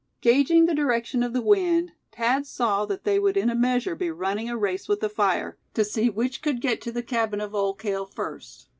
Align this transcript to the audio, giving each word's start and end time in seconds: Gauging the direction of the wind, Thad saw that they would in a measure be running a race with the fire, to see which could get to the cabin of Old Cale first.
Gauging 0.21 0.65
the 0.65 0.73
direction 0.73 1.21
of 1.21 1.31
the 1.31 1.43
wind, 1.43 1.91
Thad 2.11 2.47
saw 2.47 2.87
that 2.87 3.03
they 3.03 3.19
would 3.19 3.37
in 3.37 3.51
a 3.51 3.55
measure 3.55 3.93
be 3.95 4.09
running 4.09 4.49
a 4.49 4.57
race 4.57 4.87
with 4.87 4.99
the 4.99 5.09
fire, 5.09 5.59
to 5.75 5.83
see 5.85 6.09
which 6.09 6.41
could 6.41 6.59
get 6.59 6.81
to 6.81 6.91
the 6.91 7.03
cabin 7.03 7.39
of 7.39 7.53
Old 7.53 7.77
Cale 7.77 8.07
first. 8.07 8.67